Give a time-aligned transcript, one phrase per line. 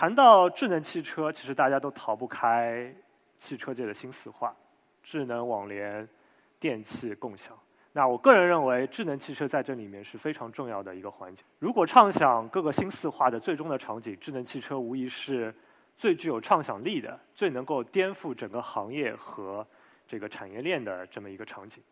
[0.00, 2.90] 谈到智能汽车，其实大家都逃不开
[3.36, 4.56] 汽车界的新四化：
[5.02, 6.08] 智能网联、
[6.58, 7.54] 电气共享。
[7.92, 11.44] 那我个人认为，智能汽车在这里面是非常重要的一个环节。
[11.58, 15.54] 如果畅想各个新四化的最终的场景，智能汽车无疑是
[15.98, 19.66] 最具有畅想力的、最能够颠覆整个行业和
[20.06, 21.84] 这个产业链的这么一个场景。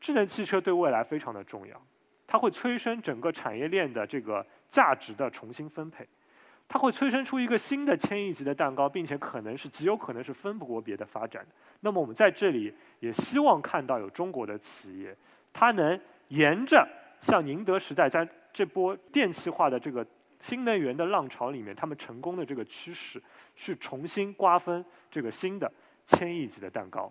[0.00, 1.80] 智能汽车对未来非常的重要，
[2.26, 6.04] 它会催生整个产业链的这个价值的重新分配。
[6.68, 11.44] 它会催生出一个新的千亿级的蛋糕，并且可能是极有可能是分不过别的发展。
[11.80, 15.16] 那么我们在这里也希望看到有中国的企业，
[15.52, 16.86] 它能沿着
[17.20, 20.06] 像宁德时代在这波电气化的这个
[20.40, 23.20] 新能源的浪潮里面，他们成功的这个趋势，
[23.56, 25.72] 去重新瓜分这个新的
[26.04, 27.10] 千亿级的蛋糕。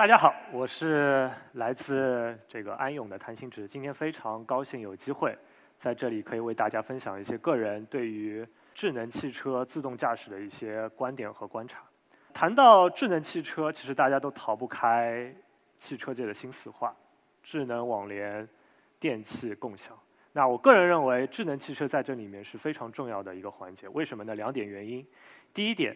[0.00, 3.68] 大家好，我是来自这个安永的谭新植。
[3.68, 5.36] 今天非常高兴有机会
[5.76, 11.82] 在这里可以为大家分享一些个人对于智能汽车、自动驾驶的一些观点和观察。
[12.32, 15.30] 谈到智能汽车，其实大家都逃不开
[15.76, 16.96] 汽车界的新四化：
[17.42, 18.48] 智能网联、
[18.98, 19.94] 电气共享。
[20.32, 23.86] 那我个人认为，智能汽车在这里面是非常重要的一个环节。
[23.90, 24.34] 为什么呢？
[24.34, 25.06] 两点原因。
[25.52, 25.94] 第一点。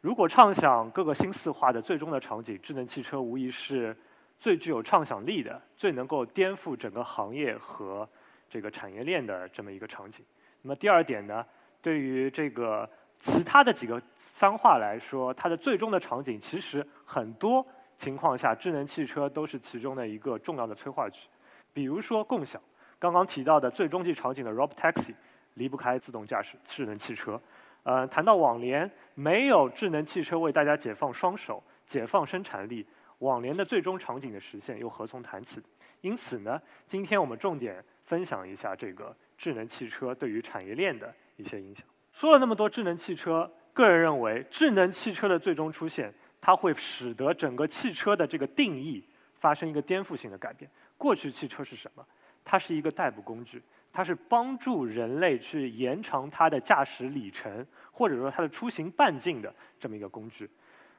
[0.00, 3.94] 如果畅想各个新四化的最终的场景，智能汽车无疑是
[4.38, 8.08] 最具有畅想力的、最能够颠覆整个行业和
[8.48, 10.24] 这个产业链的这么一个场景。
[10.62, 11.44] 那么第二点呢，
[11.82, 17.66] 对于这个其他的几个三化来说，它的最终的场景其实很多
[17.98, 21.28] 情况下，智能汽车都是其中的一个重要的催化剂。
[21.74, 22.58] 比如说共享，
[22.98, 25.14] 刚刚提到的最终极场景的 Rob Taxi
[25.54, 27.38] 离不开自动驾驶智能汽车。
[27.82, 32.86] 呃，谈到网联，没有智能汽车为大家解放双手、解放生产力，
[33.18, 35.62] 网联的最终场景的实现又何从谈起？
[36.02, 41.86] 因此呢，今天我们重点分享一下这个智能汽车对于产业链的一些影响。
[42.12, 49.02] 说了那么多智能汽车，个人认为，智能汽车的最终出现，它会使得整个汽车的这个定义
[49.34, 50.70] 发生一个颠覆性的改变。
[50.98, 52.04] 过去汽车是什么？
[52.44, 53.62] 它是一个代步工具。
[53.92, 60.48] 它是帮助人类去延长它的驾驶里程，或者说它的出行半径的这么一个工具。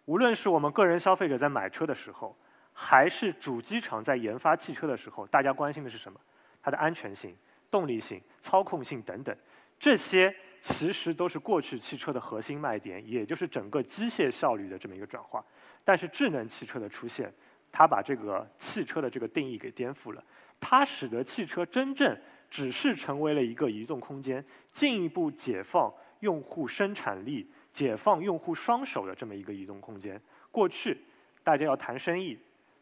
[0.06, 2.36] 无论是我们个人消费者在买车的时候，
[2.74, 6.20] 还是主机厂在研发汽车的时候，大家关心的是什么？
[6.62, 7.36] 它的安全性、
[7.70, 9.36] 动力性、操控性等等，
[9.80, 15.44] 这些其实都是过去汽车的核心卖点，也就是整个机械效率的这么一个转化。
[15.84, 17.34] 但是智能汽车的出现，
[17.72, 20.24] 它把这个汽车的这个定义给颠覆了，
[20.60, 22.16] 它使得汽车真正。
[22.52, 30.22] 只是成为了一个移动空间，进一步解放用户生产力、解放用户双手的这么一个移动空间。
[30.52, 31.02] 过去，
[31.46, 32.38] 大家要谈生意，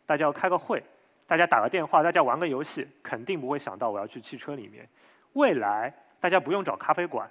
[0.07, 0.83] 大家要开个会，
[1.27, 4.89] 大家打个电话，大家玩个游戏，肯定不会想到我要去汽车里面。
[5.33, 7.29] 未来，大家不用找咖啡馆，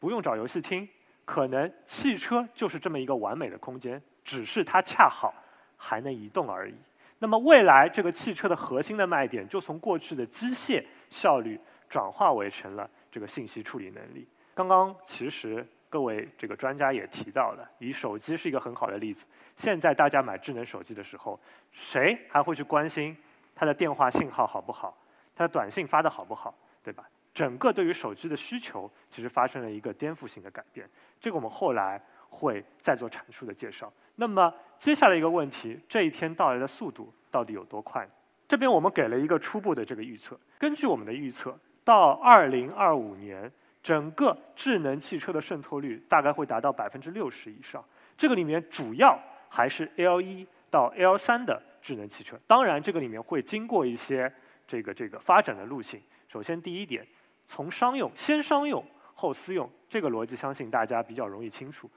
[0.00, 0.88] 不用找游戏厅，
[1.26, 5.34] 可能汽车就是这么一个完美的空间，只是它恰好
[5.76, 6.74] 还能移动而已。
[7.18, 11.60] 那么，未来这个汽车的核心的卖点，就从过去的机械效率。
[11.94, 14.26] 转化为成了这个信息处理能力。
[14.52, 19.28] 刚刚其实各位这个专家也提到了，以手机是一个很好的例子。
[19.54, 21.38] 现在大家买智能手机的时候，
[21.70, 23.16] 谁还会去关心
[23.54, 24.98] 它的电话信号好不好，
[25.36, 27.08] 它的短信发的好不好，对吧？
[27.32, 30.90] 整个对于手机的需求其实发生了一个颠覆性的改变。
[31.20, 33.92] 这个我们后来会再做阐述的介绍。
[34.16, 38.04] 那么接下来一个问题，这一天到来的速度到底有多快？
[38.48, 41.56] 这边我们给了一个初步的这个预测，根据我们的预测。
[41.84, 43.52] 到二零二五年，
[43.82, 47.84] 整个智能汽车的渗透率大概会达到百分之六十以上。
[48.16, 49.18] 这个里面主要
[49.50, 52.40] 还是 L 一到 L 三的智能汽车。
[52.46, 54.32] 当然，这个里面会经过一些
[54.66, 56.00] 这个这个发展的路径。
[56.26, 57.06] 首先，第一点，
[57.46, 58.82] 从商用先商用
[59.12, 61.90] 后私用，这个逻辑相信大家比较容易清楚。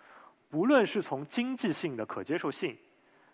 [0.50, 2.78] 不论是从经济性的可接受性，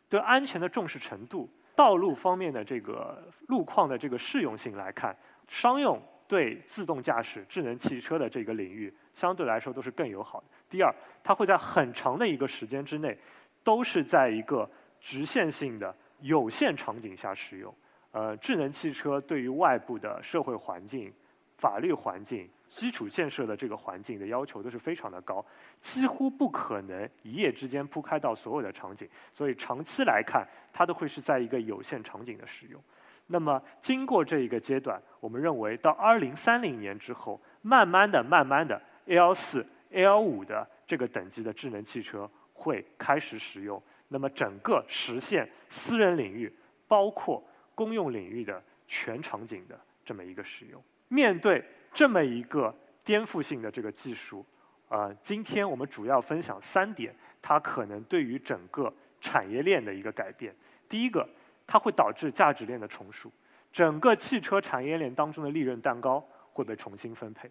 [0.08, 5.18] 对安全的重视程度，道路方面的这个路况的这个适用性来看，
[5.48, 6.00] 商用。
[6.34, 10.48] 对自动驾驶、智能汽车的这个领域，相对来说都是更友好的。
[10.68, 10.92] 第二，
[11.24, 13.16] 它会在很长的一个时间之内，
[13.64, 14.68] 都是在一个
[15.00, 17.72] 直线性的有限场景下使用。
[18.10, 21.14] 呃，智能汽车对于外部的社会环境、
[21.60, 25.46] 法律环境、基础建设的这个环境的要求都是非常的高，
[25.80, 29.08] 几乎不可能一夜之间铺开到所有的场景。
[29.32, 32.82] 所以长期来看，它都会是在一个有限场景的使用。
[33.28, 43.82] 那么，经过这一个阶段，我们认为到二零三零年之后，慢慢的、慢慢的，L 四、L 五的这个等级的智能汽车会开始使用。
[44.10, 46.54] 那么，整个实现私人领域，
[46.88, 47.44] 包括
[47.74, 50.84] 公用领域的全场景的这么一个使用。
[51.08, 54.46] 面对这么一个颠覆性的这个技术，
[54.90, 60.54] 呃，今天我们主要分享三点，它可能对于整个产业链的一个改变。
[60.88, 61.28] 第一个，
[61.74, 63.32] 它会导致价值链的重塑，
[63.72, 67.50] 整个汽车产业链当中的利润蛋糕会被重新分配。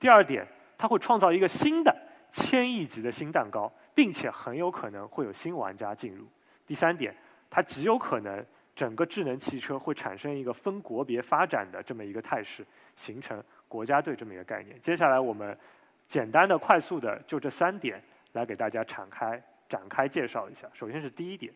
[0.00, 0.44] 第二点，
[0.76, 1.96] 它会创造一个新的
[2.32, 6.26] 千亿级的新蛋糕，并且很有可能会有新玩家进入。
[6.66, 7.14] 第三点，
[7.48, 8.44] 它极有可能。
[8.74, 12.64] 整个智能汽车会产生一个分国别发展的这么一个态势，
[12.96, 14.80] 形成国家队这么一个概念。
[14.80, 15.56] 接下来我们
[16.06, 18.02] 简单的、快速的就这三点
[18.32, 20.66] 来给大家展开展开介绍一下。
[20.72, 21.52] 首先是第一点，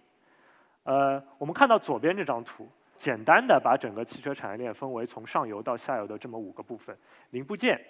[0.84, 6.96] 呃，我们看到左边这张图，简单的把整个汽车产业链分为从上游到下游的这么五个部分：
[7.30, 7.80] 零部件、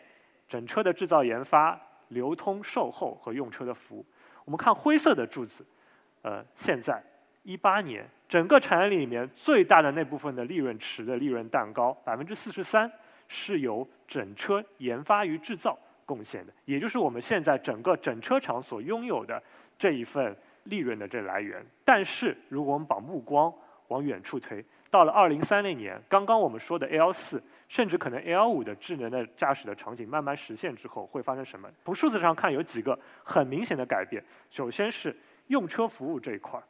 [0.48, 4.06] 整车的制造研发、流通、售后和用车的服务。
[4.44, 5.64] 我们看灰色的柱子，
[6.22, 7.02] 呃，现在。
[7.46, 12.90] 一八年，整个产业链里面最大的那部分的利润池的利润蛋糕，百分之四十三
[13.28, 19.42] 是由整车研发与制造贡献的，也就是我们现在整个整车厂所拥有的
[19.76, 21.64] 这一份利润的这来源。
[21.84, 23.52] 但是，如果我们把目光
[23.88, 31.68] 往远处推，到了二零三零年，刚刚我们说的 L 四，甚至可能 L 五的智能的驾驶的场景慢慢实现之后，会发生什么？
[31.84, 34.22] 从数字上看，有几个很明显的改变。
[34.50, 35.14] 首先是
[35.48, 36.62] 用车服务这一块儿。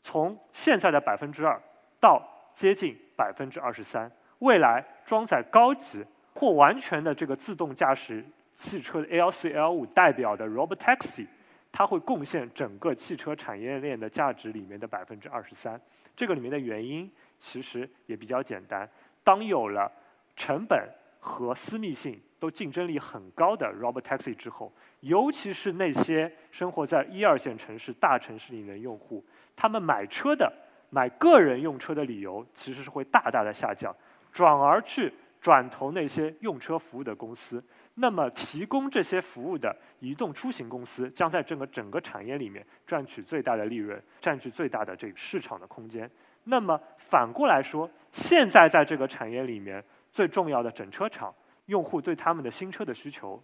[0.00, 1.60] 从现在的百分之二
[2.00, 2.20] 到
[2.54, 4.10] 接近百分之二十三，
[4.40, 6.04] 未来装载高级
[6.34, 11.26] 或完全的这个自动驾驶汽车的 L 四 L 五代表的 Robotaxi，
[11.72, 15.80] 它会贡献整个汽车产业链的价值里面的百分之二十三。
[16.14, 18.86] 这个里面的原因其实也比较简单，
[19.24, 19.90] 当有了
[20.36, 20.86] 成本
[21.18, 24.70] 和私密性都竞争力很高的 Robotaxi 之后，
[25.00, 29.24] 尤其是那些生活在一二线城市、大城市里的用户。
[29.56, 30.52] 他们买车的、
[30.90, 33.94] 买个人用车的理由其实是会大大的下降，
[34.30, 35.10] 转而去
[35.40, 37.62] 转投那些用车服务的公司。
[37.94, 46.10] 那么，提供这些服务的移动出行公司将在整个整个产业里面赚取最大的利润，占据最大的这个市场的空间。
[46.44, 51.34] 那么反过来说，现在在这个产业里面最重要的整车厂
[51.66, 53.42] 用户对他们的新车的需求，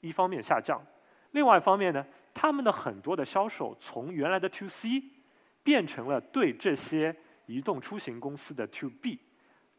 [0.00, 0.80] 一方面下降，
[1.30, 5.02] 另外一方面呢，他们的很多的销售从原来的 to C。
[5.64, 7.14] 变成了对这些
[7.44, 9.18] 移动出行公司的 to B，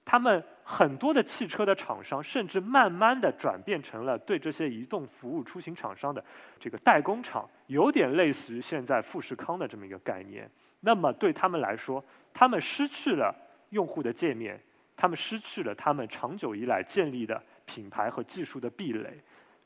[0.09, 6.23] 他们很多的汽车的厂商，甚至慢慢的转变成了对这些移动服务出行厂商的
[6.57, 10.50] 这个代工厂，有点类似于现在富士康的这么一个概念。
[10.79, 12.03] 那么对他们来说，
[12.33, 13.31] 他们失去了
[13.69, 14.59] 用户的界面，
[14.97, 19.15] 他们失去了他们长久以来建立的品牌和技术的壁垒，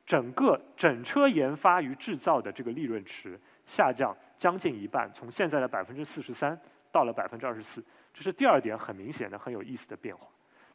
[0.05, 4.13] 整个整车研发与制造的这个利润池下降。
[4.35, 6.59] 将近一半，从现在的百分之四十三
[6.91, 7.81] 到了百分之二十四，
[8.13, 10.27] 这是第二点很明显的、很有意思的变化。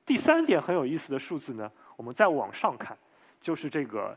[0.04, 2.96] 第三点很有意思的数字呢，我们再往上看，
[3.40, 4.16] 就是这个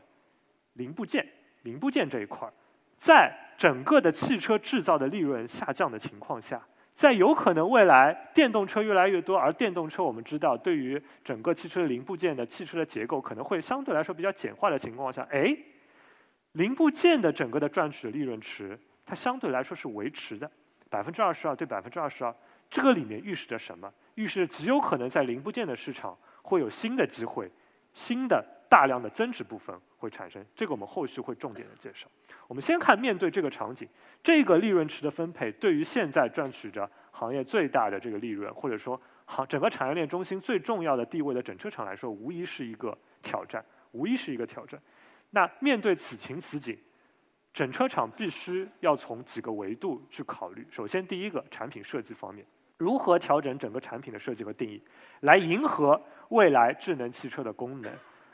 [0.74, 1.26] 零部件、
[1.62, 2.52] 零部件这一块儿，
[2.96, 6.60] 在整个的汽车制造的利润下降的情况下，
[6.94, 15.56] 在有可能未来电动车越来越多，而电动车我们知道对于整个汽车零部件的汽车的结构可能会相对来说比较简化的情况下，哎，
[16.52, 18.78] 零部件的整个的赚取的利润池。
[19.04, 20.50] 它相对来说是维持的，
[20.88, 22.34] 百分之二十二对百分之二十二，
[22.72, 23.92] 这个里面预示着什么？
[24.14, 27.50] 预示着极有可能在零部件的市场会有新的机会，
[27.92, 30.42] 新的大量的增值部分会产生。
[30.54, 32.08] 这个我们后续会重点的介绍。
[32.48, 33.86] 我们先看面对这个场景，
[34.22, 44.80] 这个利润池的分配对于现在赚取着行业最大的这个利润，或者说行整个产业链中心最重要的地位的整车厂来说，无疑是一个挑战，无疑是一个挑战。
[45.28, 46.78] 那面对此情此景。
[47.54, 50.66] 整车厂必须要从几个维度去考虑。
[50.70, 54.82] 首先，第一个，产品设计方面，如何调整整个产品的设计和定义，
[55.20, 57.92] 来迎合未来智能汽车的功能。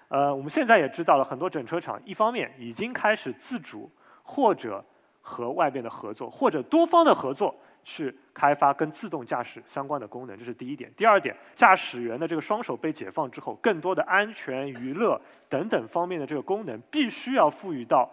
[0.08, 3.90] 呃，我们现在也知道了很多整车厂，一方面已经开始自主
[4.22, 4.84] 或者
[5.20, 7.54] 和外边的合作，或者多方的合作
[7.84, 10.90] 去开发跟自动驾驶相关的功能，这是第一点。
[10.96, 18.10] 第二点，驾驶员的这个双手被解放之后，更多的安全、娱乐等等方面的这个功能，必须要赋予到。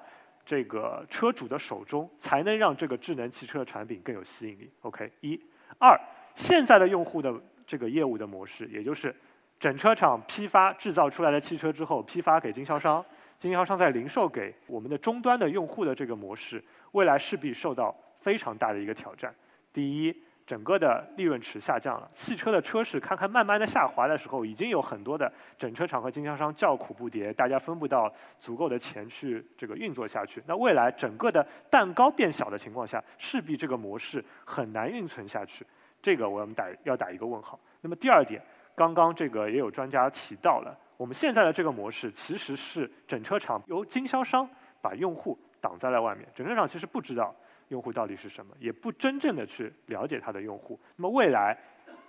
[0.48, 4.70] 这个车主的手中，才能让这个智能汽车的产品更有吸引力。
[4.82, 5.42] OK，一、
[5.78, 6.00] 二，
[6.34, 7.34] 现在的用户的
[7.66, 9.16] 这个业务的模式，也就是
[9.60, 13.04] 整车厂批发制造出来的汽车之后，批发给经销商，
[13.38, 19.34] 经销商再零售给我们的终端的用户的这个模式，未来势必受到非常大的一个挑战。
[19.72, 20.25] 第一。
[20.46, 30.44] 整个的利润池下降了，汽车的车市看看慢慢的下滑的时候，已经有很多的整车厂和经销商叫苦不迭，大家分不到足够的钱去这个运作下去。
[30.46, 35.66] 那未来整个的蛋糕变小的情况下，势必这个模式很难运存下去，
[36.00, 37.60] 这个我们打要打一个问号。
[37.82, 38.40] 那么第二点，
[38.76, 44.48] 刚刚这个也有专家提到了，我们现在的这个模式其实是整车厂由经销商
[44.80, 47.36] 把用户挡在了外面，整车厂其实不知道
[47.70, 50.80] 用户到底是什么，也不真正的去了解他的用户。
[50.96, 51.58] 那么未来，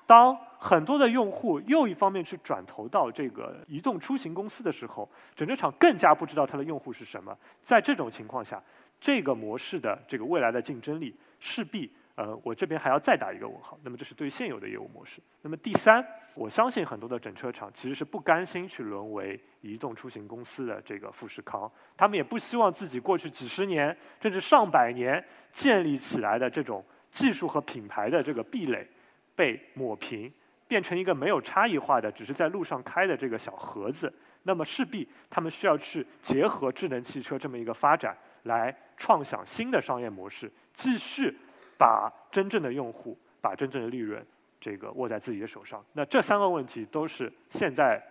[0.06, 7.36] 当很多的用户又一方面去转投到这个移动出行公司的时候，整车厂更加不知道他的用户是什么。
[7.62, 8.62] 在这种情况下，
[9.00, 11.90] 这个模式的这个未来的竞争力势必。
[12.16, 13.78] 呃，我这边还要再打一个问号。
[13.82, 15.20] 那么这是对现有的业务模式。
[15.42, 16.04] 那么第三，
[16.34, 28.88] 我相信很多的整车厂其实是不甘心去沦为移动出行公司的这个富士康，他们也不希望自己过去几十年甚至上百年建立起来的这种技术和品牌的这个壁垒
[29.34, 30.32] 被抹平，
[30.66, 34.10] 变成一个没有差异化的、只是在路上开的这个小盒子。
[34.44, 41.36] 那么势必他们需要去结合智能汽车这么一个发展，来创想新的商业模式，继续。
[41.78, 44.24] 把真正的用户，把真正的利润，
[44.60, 45.84] 这个握在自己的手上。
[45.92, 48.02] 那这三个问题都是现在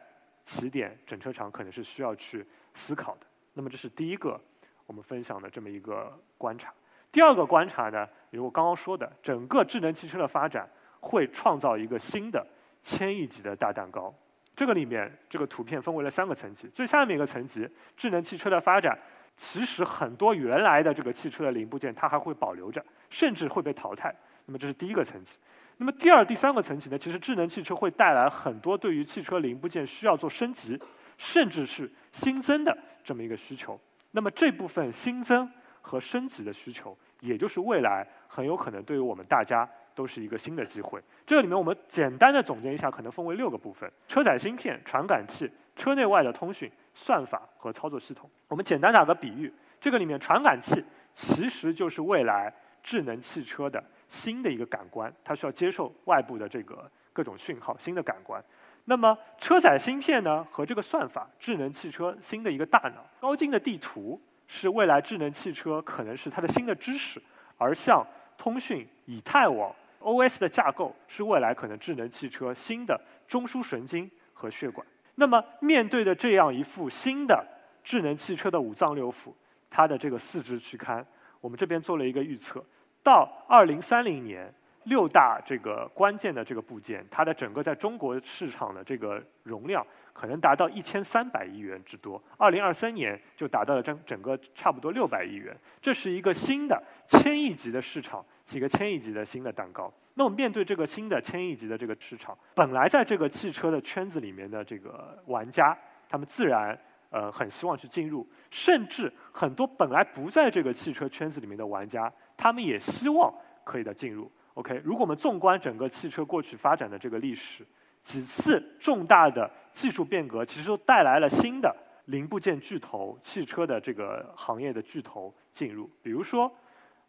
[0.44, 3.28] 起点整车厂可能是需要去思考的。
[3.54, 4.40] 那么这是第一个
[4.86, 6.74] 我们分享的这么一个观察。
[7.12, 10.70] 第二个观察呢，比如我刚刚说的，整个智能汽车的发展
[11.00, 12.46] 会创造一个新的
[12.82, 14.14] 千亿级的大蛋糕。
[14.56, 17.68] 这个里面这个图片分为了三个层级，最下面一个层级，
[17.98, 18.98] 智能汽车的发展。
[19.38, 24.14] 其实很多原来的这个汽车的零部件，它还会保留着，甚至会被淘汰。
[24.46, 25.38] 那么这是第一个层级。
[25.78, 26.98] 那么第二、第三个层级呢？
[26.98, 30.80] 其实智能汽车会带来很多对于汽车零部件需要做升级，
[31.18, 33.80] 甚至是新增的这么一个需求。
[34.12, 41.02] 那么这部分新增和升级的需求，也就是未来很有可能对于我们大家都是一个新的机会。
[41.26, 46.72] 这个里面我们简单的总结一下，可能分为六个部分：车载芯片、传感器、车内外的通讯。
[46.98, 50.82] 算法和操作系统，我们简单打个比喻，这个里面传感器
[51.12, 52.54] 其实就是未来
[52.86, 58.39] 智能汽车的新的一个感官，它需要接受外部的这个各种讯号，新的感官。
[58.84, 67.20] 那么车载芯片呢和这个算法，智能汽车新的一个大脑，高精的地图是未来智能汽车可能是它的新的知识，
[67.58, 68.06] 而像
[68.38, 74.86] 通讯、以太网、OS 的架构是未来可能智能汽车新的中枢神经和血管。
[75.15, 77.44] 那么，面对的这样一副新的
[77.84, 79.34] 智能汽车的五脏六腑，
[79.72, 81.04] 它的这个四肢躯龛，
[81.46, 82.66] 我们这边做了一个预测，
[83.04, 84.52] 到二零三零年，
[84.86, 99.94] 六大这个关键的这个部件，它的整个在中国市场的这个容量可能达到一千三百亿元之多，二零二三年就达到了整整个差不多六百亿元，这是一个新的千亿级的市场，是一个千亿级的新的蛋糕。
[100.16, 105.78] 那我们面对这个新的千亿级的这个市场，本来在这个汽车的圈子里面的这个玩家，
[106.10, 106.75] 他们自然
[107.10, 113.34] 呃很希望去进入，甚至很多本来不在这个汽车圈子里面的玩家，他们也希望
[113.64, 114.32] 可以的进入。
[114.56, 117.66] OK，如果我们纵观整个汽车过去发展的这个历史，
[118.02, 126.50] 几次重大的技术变革，其实都带来了新的零部件巨头、汽车的这个行业的巨头进入，比如说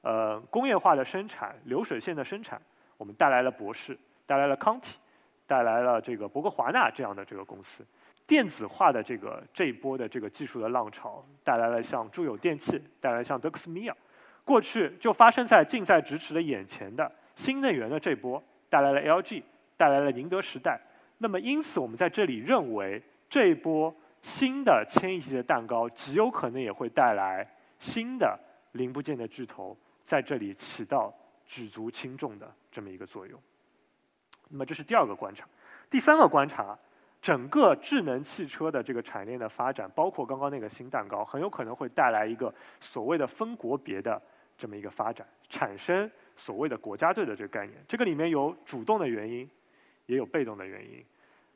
[0.00, 2.60] 呃工业化的生产、流水线的生产。
[2.98, 4.98] 我们带来了博士，带来了康体，
[5.46, 7.84] 带来了这个博格华纳这样的这个公司。
[8.26, 13.96] 电子化的这个这一波的这个技术的浪潮，带来了像住友电器，带来了像德克斯米尔。
[14.44, 19.42] 过去就发生在近在咫尺的眼前的新能源的这波，带来了 LG，
[19.76, 20.80] 带来了宁德时代。
[21.18, 27.46] 那么因此，我们在这里认为，这一波新的千亿级的蛋糕，极有可能也会带来
[27.78, 28.38] 新的
[28.72, 31.14] 零部件的巨头在这里起到。
[31.48, 33.40] 举足轻重的这么一个作用。
[34.48, 35.46] 那么这是第二个观察，
[35.88, 36.76] 第三个观察，
[37.26, 44.22] 整个智能汽车的这个产业链的发展，包括刚刚那个新蛋糕，很有可能会带来一个所谓的分国别的
[44.56, 47.84] 这么一个发展，产生所谓的国家队的这个概念。
[47.88, 49.50] 这个里面有主动的原因，
[50.06, 51.04] 也有被动的原因。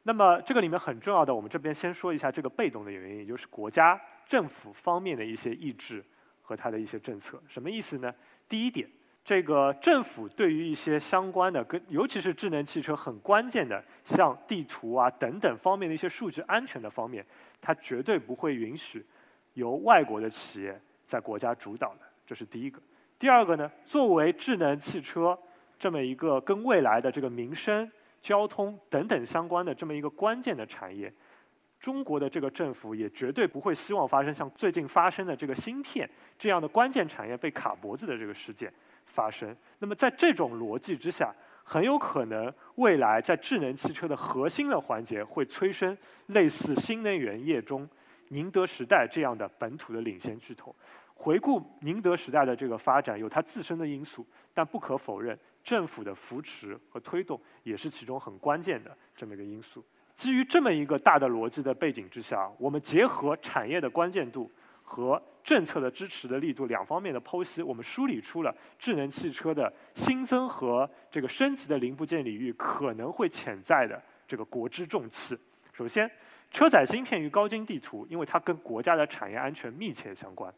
[0.02, 3.96] 那么这个里面很重要的，我们这边先说一下这个被动的原因，也就是国家
[4.26, 6.04] 政府方面的一些意志
[6.42, 7.40] 和它的一些政策。
[7.46, 8.12] 什么意思呢？
[8.48, 8.90] 第一点。
[9.30, 17.24] 这个政府对于一些相关的，跟尤其是智能汽车很关键的，像地图啊等等方面的一些数据安全的方面，
[17.60, 19.06] 它绝对不会允许
[19.52, 22.82] 由外国的企业在国家主导的，这是第一个。
[23.20, 25.38] 第二个呢，作为智能汽车
[25.78, 27.88] 这么一个跟未来的这个民生、
[28.20, 31.14] 交通等等相关的这么一个关键的产业，
[31.78, 38.68] 中国的这个政府也绝对不会希望发生像最近发生的这个芯片这样的关键产业被卡脖子的这个事件。
[39.10, 39.54] 发生。
[39.80, 45.96] 那么在这种逻辑之下，很有可能未来在智能汽车的核心的环节会催生
[46.28, 47.86] 类似新能源业中
[48.28, 50.74] 宁德时代这样的本土的领先巨头。
[51.14, 59.84] 回顾宁德时代的这个发展，有它自身的因素，但不可否认，政府的扶持和推动也是其中很关键的这么一个因素。
[60.14, 64.50] 基于这么一个大的逻辑的背景之下，我们结合产业的关键度
[64.82, 75.38] 和政策的支持的力度两方面的剖析，我们梳理出了智能汽车的新增和这个升级的零部件领域可能会潜在的这个国之重器。
[75.72, 76.10] 首先，
[76.50, 80.52] 车载芯片与高精地图，因为它跟国家的产业安全密切相关。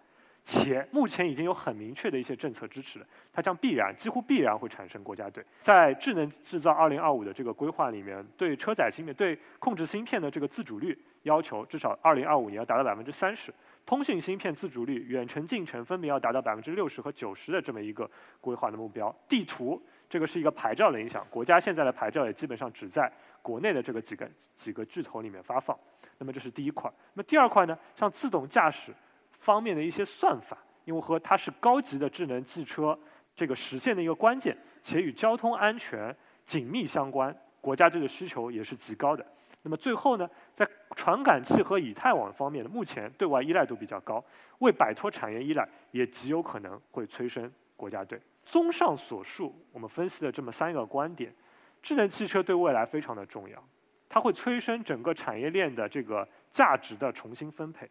[0.44, 5.44] 且目前已经有很明确的一些政策支持了，它将必然、几乎必然会产生国家队。
[5.60, 13.52] 在智能制造二零二五的这个规划里面，对车载芯片、对控制芯片的这个自主率要求，至少二零二五年要达到百分之三十；
[13.84, 18.10] 通信芯片自主率、远程、近程分别要达到百分之六十和九十的这么一个
[18.40, 19.14] 规划的目标。
[19.28, 23.10] 地图这个是一个牌照的影响，国家现在的牌照也基本上只在
[23.40, 25.78] 国内的这个几个几个巨头里面发放。
[26.18, 26.90] 那么这是第一块。
[27.14, 27.78] 那么第二块呢？
[27.94, 28.92] 像自动驾驶。
[29.38, 32.96] 方面的一些算法，因为和它是高级的智能汽车
[33.34, 39.26] 这个实现的一个关键，且与交通安全紧密相关，国家这个需求也是极高的。
[39.62, 44.22] 那么最后呢，在传感器和以太网方面呢，目前对外依赖度比较高，
[44.58, 48.20] 为摆脱产业依赖，也极有可能会催生国家队。
[48.42, 51.32] 综上所述，我们分析了这么三个观点：
[51.80, 53.64] 智能汽车对未来非常的重要，
[54.08, 57.88] 它会催生整个产业链的这个价值的重新分配。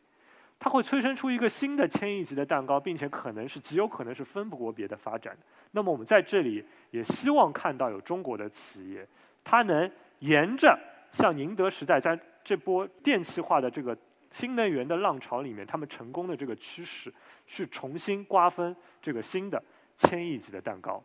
[0.59, 5.39] 它会催生出一个新的千亿级的蛋糕，并且可能是极有可能是分不过别的发展的。
[5.71, 9.07] 那么我们在这里也希望看到有中国的企业，
[9.43, 10.77] 它能沿着
[11.11, 13.95] 像宁德时代在这波电气化的这个
[14.31, 17.13] 新能源的浪潮里面，他们成功的这个趋势，
[17.45, 19.61] 去重新瓜分这个新的
[19.95, 21.03] 千亿级的蛋糕。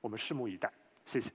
[0.00, 0.70] 我们拭目以待，
[1.04, 1.32] 谢谢。